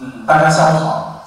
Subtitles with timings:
[0.00, 1.24] 嗯，大家下午好。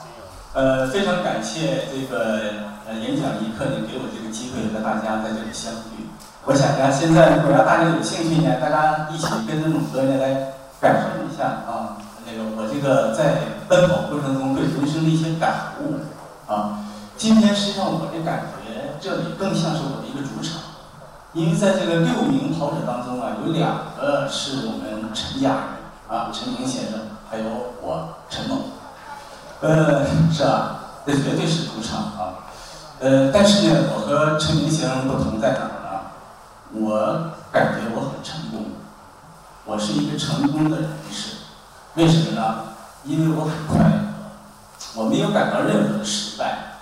[0.53, 6.07] 呃，非常感谢这个呃演讲一刻呢，给我这个机会和大家在这里相遇。
[6.45, 15.99] 我想呢，现在如果要大家有兴趣呢，大家一起跟着猛哥呢来感受一下啊，那个我这个在奔跑过程中对人生的一些感悟
[16.47, 16.79] 啊。
[17.17, 20.61] 今天实际上我的感觉，这里更像是我的一个主场，
[21.33, 25.59] 因为在这个六名跑者当中啊，有两个是我们陈家人
[26.07, 27.45] 啊，陈明先生，还有
[27.81, 28.59] 我陈梦，
[29.61, 30.79] 呃，是吧？
[31.05, 32.43] 这绝对是主场啊。
[32.99, 36.01] 呃，但是呢，我和陈明先生不同在哪儿呢？
[36.73, 38.65] 我感觉我很成功，
[39.63, 41.37] 我是一个成功的人士。
[41.95, 42.63] 为什么呢？
[43.05, 43.95] 因为我很快乐，
[44.95, 46.73] 我没有感到任何的失败。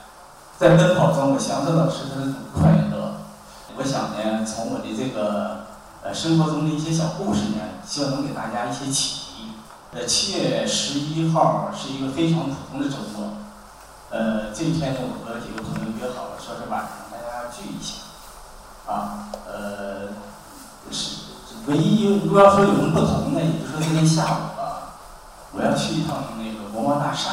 [0.57, 3.17] 在奔跑中，我享受到是那种快乐。
[3.77, 5.67] 我想呢，从我的这个
[6.03, 9.28] 呃生活中的一些小故事呢，希望能给大家一些启迪。
[9.91, 13.38] 呃，七月十一号是一个非常普通的周末。
[14.11, 17.95] 呃，这一天呢，我和几个朋友约好了，说是晚上大家聚一下。
[18.86, 20.09] 啊，呃，
[20.91, 21.25] 是
[21.66, 24.94] 唯一如果要说有什么不同呢，也就是说今天下午啊，
[25.53, 27.31] 我要去一趟那个国贸大厦。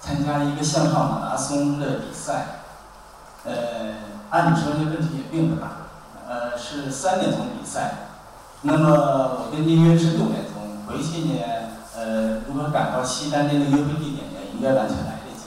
[0.00, 2.60] 参加一个向上马拉松的比赛，
[3.44, 3.52] 呃，
[4.30, 5.68] 按理说这问题也并不大，
[6.26, 8.08] 呃，是三点钟比赛，
[8.62, 11.42] 那么我跟您约是六点钟，回去呢，
[12.08, 15.44] 呃，如果赶到西单那个约会地点呢，应该完全来得及。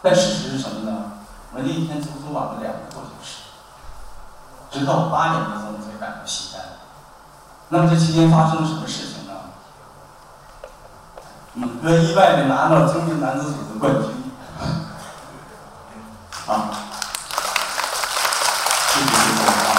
[0.00, 1.12] 但事实是什么呢？
[1.52, 3.42] 我那一天足足晚了两个多小时，
[4.70, 6.62] 直到八点多钟才赶到西单。
[7.68, 9.16] 那么这期间发生了什么事情？
[11.58, 14.02] 猛哥意外的拿到中年男子组的冠军，
[16.46, 16.68] 啊，
[18.92, 19.72] 谢谢谢谢啊，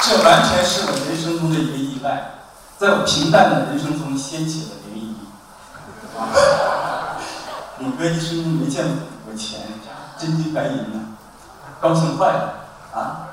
[0.00, 2.40] 这完全是我人生中的一个意外，
[2.78, 7.20] 在我平淡的人生中掀起了涟漪，啊，
[7.80, 8.84] 猛哥一生中没见
[9.24, 9.60] 过钱，
[10.18, 11.16] 真金白银呢，
[11.80, 12.54] 高兴坏了，
[12.92, 13.32] 啊，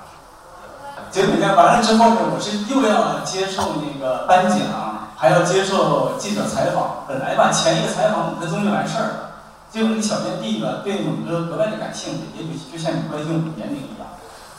[1.11, 4.59] 结果呢完了之后呢，我是又要接受那个颁奖。
[5.19, 9.19] 还要接受记者采访，本来吧前一个采访五分钟就完事儿了，
[9.67, 14.05] 结果那个小编弟吧对猛哥格外的感兴趣，也许就像你关心我的年龄一样，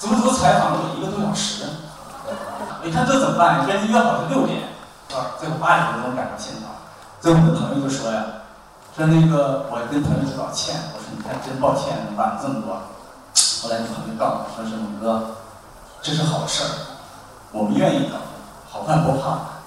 [0.00, 1.62] 足足采访了我一个多小时。
[2.82, 3.64] 你看这怎么办？
[3.64, 4.74] 跟人约好是六点，
[5.08, 5.38] 是吧？
[5.38, 6.74] 最后八点多钟赶到现场，
[7.20, 8.38] 最后我的朋友就说呀，
[8.98, 12.82] 跟那个我跟朋友道歉，我说你看真抱歉，晚了这么多。
[13.62, 15.36] 后来那朋友告诉我说是猛哥，
[16.03, 16.70] 这是好事儿，
[17.53, 18.19] 我们愿意等，
[18.69, 19.62] 好饭不怕。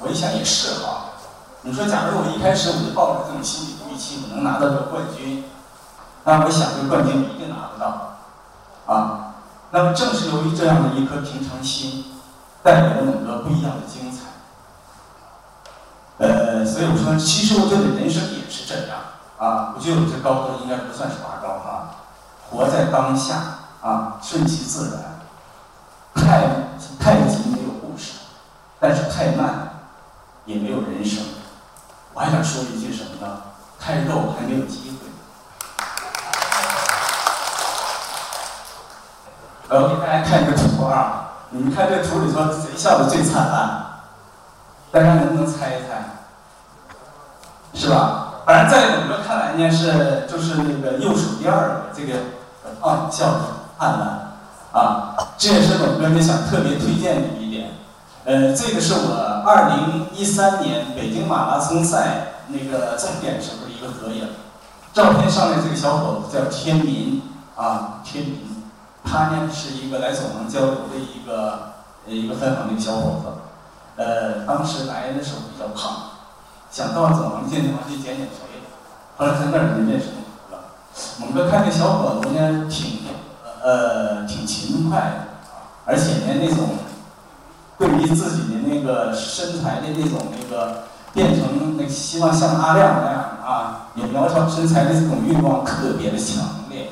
[0.00, 1.14] 我一想也是哈，
[1.62, 5.44] 你说假如我一开始我就抱着这种心理预期，我能拿到这个冠军，
[6.24, 8.18] 那我想这个冠军我一定拿得到，
[8.92, 9.34] 啊，
[9.70, 12.06] 那么正是由于这样的一颗平常心，
[12.64, 14.26] 带给了猛哥不一样的精彩。
[16.18, 18.98] 呃，所以我说，其实我觉得人生也是这样，
[19.38, 21.96] 啊，我觉得我这高度应该不算是拔高哈，
[22.50, 23.34] 活在当下，
[23.80, 25.20] 啊，顺其自然，
[26.14, 26.48] 太
[26.98, 28.12] 太急没有故事，
[28.78, 29.64] 但是太慢。
[30.48, 31.22] 也没有人生，
[32.14, 33.42] 我还想说一句什么呢？
[33.78, 34.96] 太肉还没有机会。
[39.68, 43.87] 我给大家看一个图啊，你们看这图里头谁笑的最灿烂？
[44.90, 46.18] 大家能不能猜一猜？
[47.74, 48.42] 是吧？
[48.46, 52.14] 反正在我们看来呢，是就是那个右手第二个这个
[52.80, 53.40] 啊笑的
[53.78, 54.32] 灿烂
[54.72, 57.72] 啊，这也是我们想特别推荐的一点。
[58.24, 64.26] 呃，这个是我二零一三年北京马拉松赛那个终点时候的一个合影。
[64.94, 67.22] 照片上面这个小伙子叫天民
[67.54, 68.64] 啊，天民，
[69.04, 71.74] 他呢是一个来总行交流的一个
[72.06, 73.28] 呃一个分行的一个小伙子。
[73.98, 76.12] 呃，当时来的时候比较胖，
[76.70, 78.62] 想到走廊健身房去减减肥。
[79.18, 80.62] 后来在那儿就认识猛哥了。
[81.18, 83.00] 猛哥看这小伙子呢，挺
[83.62, 85.14] 呃挺勤快的，
[85.84, 86.68] 而且呢那种。
[87.78, 90.82] 对于自己的那个身材的那种那个
[91.12, 96.90] 变成那希望像阿亮那样啊，有苗条身材的这种欲望特别的强烈，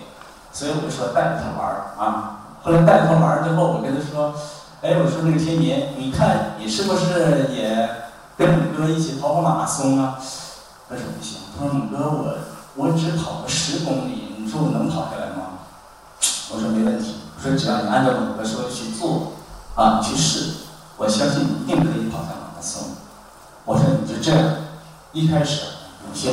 [0.53, 2.39] 所以我说带着他玩儿啊。
[2.63, 4.33] 后来带着他玩儿之后，我跟他说
[4.87, 7.91] ：“哎，我说那个天明，你看你是不是也
[8.39, 10.17] 跟猛哥一起跑跑马拉松啊？”
[10.89, 12.39] 他说不行，他说猛哥我
[12.77, 15.59] 我只跑个十公里，你说我能跑下来吗？
[16.53, 19.33] 我说没问题，我说只要你按照猛哥说的去做
[19.75, 20.53] 啊，去试。
[20.97, 22.91] 我相信你一定可以跑下马拉松。
[23.65, 24.55] 我说你就这样，
[25.13, 25.63] 一开始
[26.01, 26.31] 不秀，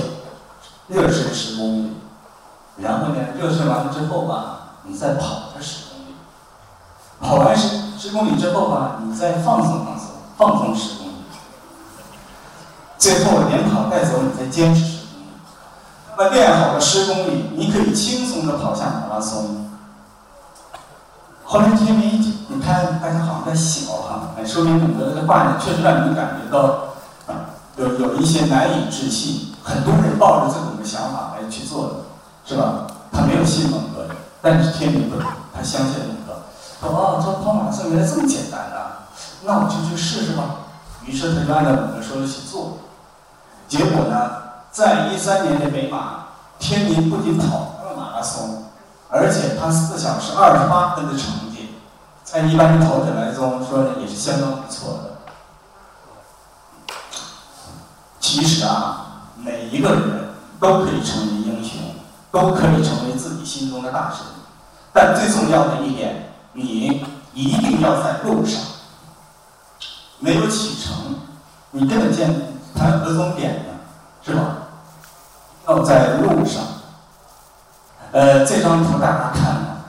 [0.89, 1.89] 热身十公里，
[2.77, 5.82] 然后呢，热身完了之后吧，你再跑这十公里，
[7.23, 11.13] 跑完十十公里之后吧，你再放松放松，放松十公里，
[12.97, 15.27] 最后连跑带走，你再坚持十公里。
[16.09, 19.69] 那么练好了十公里，你可以轻松的跑下马拉松。
[21.45, 26.89] 后来天明一紧，你看大家好像在笑哈，哎，说明你的话呢，确实让你感觉到，
[27.77, 29.53] 有有一些难以置信。
[29.63, 31.93] 很多人抱着这种的想法来去做的，
[32.45, 32.85] 是吧？
[33.13, 34.07] 他没有信蒙哥，
[34.41, 35.15] 但是天明不，
[35.55, 36.12] 他相信了。
[36.89, 39.07] 哦，这跑马拉松原来这么简单啊，
[39.43, 40.43] 那我就去试试吧。
[41.05, 42.79] 于是他就按照我们说的去做。
[43.67, 44.31] 结果呢，
[44.71, 46.25] 在一三年的北马，
[46.59, 48.65] 天明不仅跑了马拉松。
[49.09, 51.75] 而且他四小时二十八分的成绩，
[52.23, 55.09] 在一般的跑者来中说呢，也是相当不错的。
[58.19, 61.79] 其实啊，每一个人都可以成为英雄，
[62.31, 64.25] 都可以成为自己心中的大神。
[64.91, 68.61] 但最重要的一点，你一定要在路上。
[70.19, 71.15] 没有启程，
[71.71, 72.33] 你根本见
[72.73, 73.73] 谈何终点呢？
[74.23, 74.57] 是吧？
[75.67, 76.63] 要在路上。
[78.11, 79.83] 呃，这张图大家看，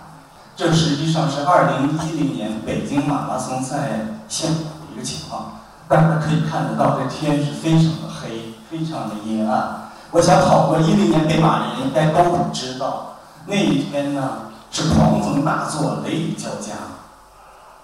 [0.57, 5.61] 这实际上是二零一零年北京马拉松赛现场的一个情况。
[5.87, 9.91] 大家可以看得到，这天是非常的黑，非常的阴暗。
[10.11, 13.17] 我想跑过一零年北马的人应该都知道，
[13.47, 16.73] 那一天呢是狂风大作，雷雨交加。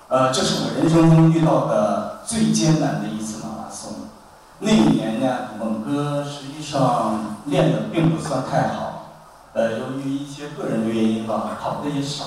[0.08, 3.92] 呃，这是我人生中遇到的最艰难的一次马拉松。
[4.58, 5.26] 那一年呢，
[5.60, 9.12] 猛哥实际上练的并不算太好。
[9.52, 12.25] 呃，由于一些个人的原因吧，跑的也少，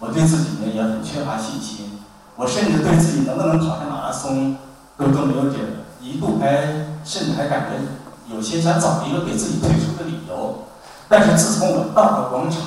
[0.00, 2.02] 我对自己呢也很缺乏信心。
[2.34, 4.56] 我甚至对自己能不能跑下马拉松
[4.98, 6.62] 都都没有底儿，一度还
[7.04, 10.64] 甚至还感觉有些想找一个给自己退出的理由。
[11.08, 12.60] 但是自从我到了广场，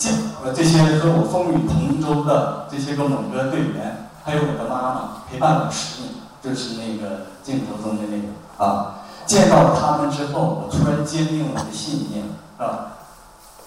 [0.00, 12.24] 见呃这些和我风雨同舟的这些个猛哥队员，还有我的妈妈陪伴我十年，就是那个镜头中的那个啊，见到了他们之后，我突然坚定了我的信念
[12.56, 12.96] 啊。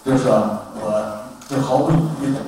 [0.03, 0.33] 就是说，
[0.81, 2.39] 我就毫不犹豫的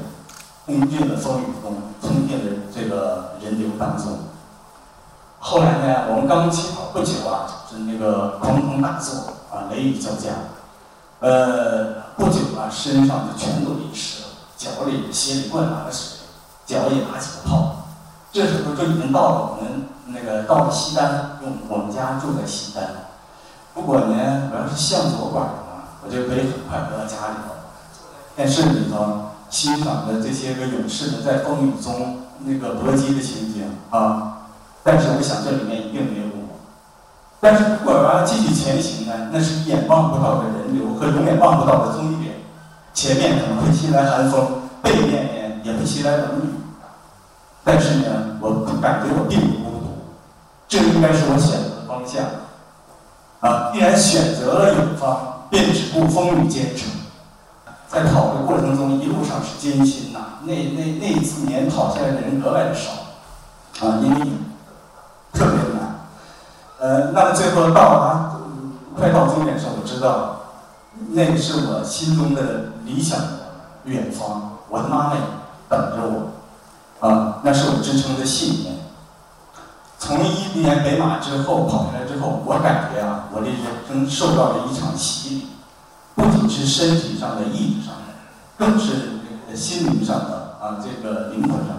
[0.66, 4.18] 冲进了风雨中，冲进了这个人流当中。
[5.40, 10.32] 后来呢，我们刚起跑不久啊，是那个狂风大作啊，雷雨交加。
[11.22, 14.28] 呃，不久啊，身上就全都淋湿了，
[14.58, 16.20] 脚里鞋里灌满了水，
[16.66, 17.88] 脚也拿起了泡。
[18.32, 23.08] 这时候就已经到了我们那个到了西单，我们家住在西单。
[23.74, 25.66] 不过呢，我要是向左拐的话。
[26.06, 27.56] 我就可以很快回到家里头，
[28.36, 34.50] 电视里头欣赏的这些个勇士们在风雨中那个搏击的情景啊。
[34.84, 36.25] 但是我想这里面一定没有。
[37.46, 42.34] 但是如果我要继续前行呢，那是一眼望不到的人流和永远望不到的终点。
[42.92, 46.50] 前面可能会袭来寒风，背面呢也会袭来冷雨。
[47.64, 49.86] 但是呢，我感觉我并不孤独，
[50.68, 52.26] 这应该是我选择的方向。
[53.42, 55.34] 啊，既然选择了远方。
[55.48, 56.90] 便只顾风雨兼程，
[57.88, 60.20] 在跑的过程中，一路上是艰辛呐。
[60.42, 64.22] 那那那一次年跑下来的人格外的少，啊，因为
[65.32, 65.85] 特别难。
[66.86, 68.36] 呃，那么最后到达
[68.96, 70.38] 快到终点的时候，我知道，
[71.14, 73.28] 那个是我心中的理想的
[73.86, 75.14] 远方，我的妈妈
[75.68, 78.76] 等着我，啊，那是我支撑的信念。
[79.98, 83.56] 从一年北马之后跑下来之后，我感觉啊，我的人
[83.88, 85.48] 生受到了一场洗礼，
[86.14, 88.14] 不仅是身体上的、意志上的，
[88.60, 91.78] 更是心灵上的啊，这个灵魂上。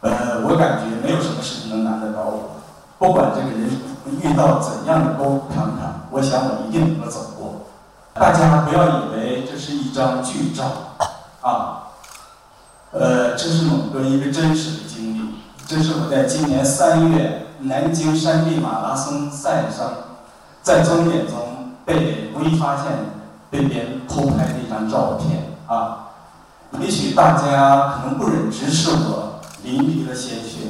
[0.00, 2.53] 呃，我感觉没有什么事情能难得倒我，
[3.04, 3.68] 不管这个人
[4.22, 7.66] 遇到怎样的沟坎坎，我想我一定能够走过。
[8.14, 10.64] 大家不要以为这是一张剧照，
[11.42, 11.92] 啊，
[12.92, 15.34] 呃，这是某个一个真实的经历。
[15.66, 19.86] 这是我在今年三月南京山地马拉松赛上，
[20.62, 22.84] 在终点中被无意发现
[23.50, 26.06] 被别人偷拍的一张照片啊！
[26.80, 30.68] 也许大家可能不忍直视我淋漓的鲜血，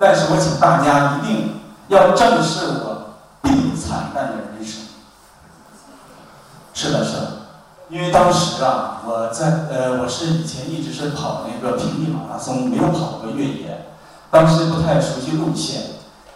[0.00, 1.59] 但是我请大家一定
[1.90, 4.82] 要正视我并不惨淡的人生。
[6.72, 7.32] 是的，是的，
[7.88, 13.86] 因为当时啊，我在呃，我是以前一直是跑那个平地马拉松，没有跑过越野。
[14.30, 15.82] 当时不太熟悉路线，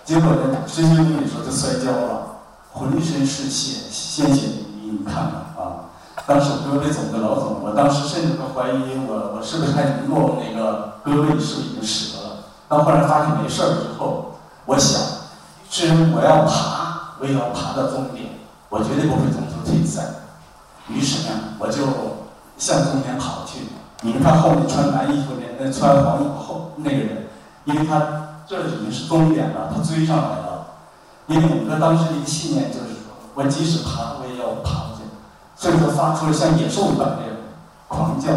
[0.05, 2.27] 结果呢，十几公里的时候就摔跤了，
[2.73, 4.99] 浑身是血，鲜血淋漓。
[4.99, 5.25] 你看看
[5.57, 5.95] 啊，
[6.27, 12.37] 当时我胳膊肿的老肿，我当时甚至都怀疑我我是不是还能够那个胳膊是不是已经折了。
[12.69, 14.33] 到后来发现没事儿之后，
[14.67, 15.01] 我想，
[15.75, 18.27] 既然我要爬，我也要爬到终点，
[18.69, 20.03] 我绝对不会中途退赛。
[20.87, 21.83] 于是呢，我就
[22.57, 23.59] 向终点跑去。
[24.03, 27.27] 你们看后面穿蓝衣服的，那穿黄衣服后那个人。
[27.65, 27.99] 因为他
[28.47, 30.67] 这已经是终点了，他追上来了。
[31.27, 35.03] 因为我们当时的一个信念就是说，我即使爬，我也要爬过去。
[35.59, 37.19] 这时候发出了像野兽一般的
[37.89, 38.29] 狂叫。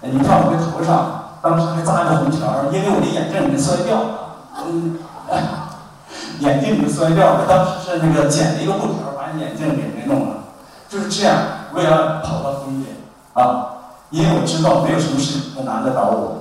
[0.00, 4.18] 你看我这头上当时还扎着红条因为我的眼镜已经摔掉了，
[4.64, 4.98] 嗯，
[6.42, 7.46] 眼镜已经摔掉了。
[7.48, 10.36] 当时是那个剪了一个布条把眼镜给给弄了，
[10.88, 11.36] 就是这样，
[11.72, 12.96] 为了跑到终点
[13.34, 13.66] 啊，
[14.10, 16.38] 因为我知道没有什么事能难得倒我。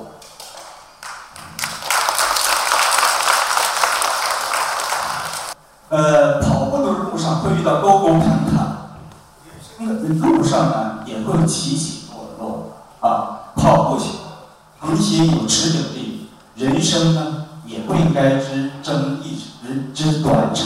[5.89, 8.97] 呃，跑步的路上会遇到沟沟坎坎，
[9.45, 13.39] 人生的路上呢也会起起落落啊。
[13.55, 14.05] 跑步去，
[14.79, 20.65] 恒心有持久力，人生呢也不应该只争一时之短长。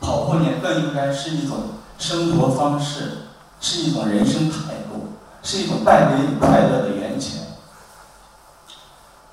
[0.00, 1.56] 跑步呢更应该是一种
[1.98, 3.26] 生活方式，
[3.60, 7.40] 是一种人生态度，是一种带给你快乐的源泉。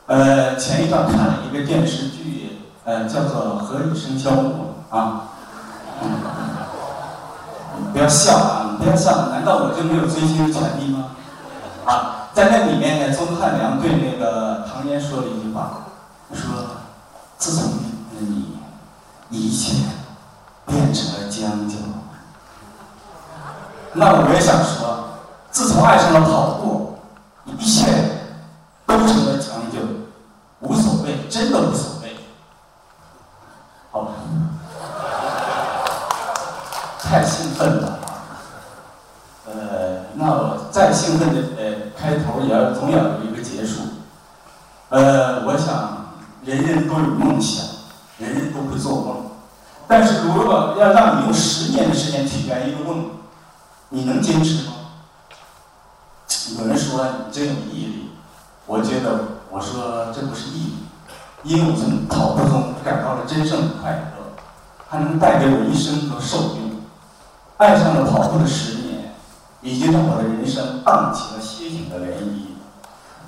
[0.08, 4.74] 呃，前一段看了一个电视剧，呃，叫做《何以笙箫默》。
[4.98, 5.30] 啊，
[7.94, 8.78] 不要笑啊！
[8.80, 11.12] 不要笑，难道我就没有追星的权利吗？
[11.86, 15.84] 啊，在那里面呢，钟汉良对那个唐嫣说了一句话，
[16.34, 16.42] 说
[17.38, 17.74] ：“自从
[18.20, 18.58] 你，
[19.30, 19.76] 一切
[20.66, 21.20] 变成了。”
[23.94, 25.10] 那我也想说，
[25.52, 27.00] 自从爱上了跑步，
[27.46, 27.86] 一切
[28.86, 29.80] 都成了成就，
[30.62, 32.16] 无所谓，真的无所谓。
[33.92, 34.14] 好吧。
[37.00, 38.00] 太兴奋了啊！
[39.46, 43.82] 呃，那我再兴奋的呃开头也要总要有一个结束。
[44.88, 46.14] 呃，我想
[46.46, 47.66] 人人都有梦想，
[48.18, 49.32] 人人都会做梦，
[49.90, 53.10] 但是如果要让你用十年的时间去圆一个梦，
[53.94, 54.74] 你能坚持吗？
[56.58, 58.10] 有人说你真有毅力，
[58.66, 59.20] 我觉得
[59.50, 60.74] 我说这不是毅力，
[61.44, 64.34] 因为我从跑步中感到了真正的快乐，
[64.90, 66.72] 它能带给我一生的受用。
[67.58, 69.14] 爱上了跑步的十年，
[69.62, 72.46] 已经让我的人生荡起了些许的涟漪。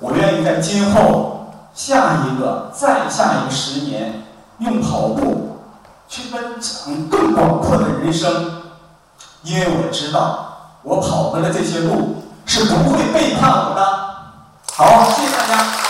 [0.00, 4.24] 我愿意在今后下一个、再下一个十年，
[4.60, 5.58] 用跑步
[6.08, 8.62] 去奔向更广阔的人生，
[9.42, 10.43] 因为我知道，
[10.84, 13.82] 我跑过的这些路是不会背叛我的。
[14.76, 15.83] 好，谢谢大家。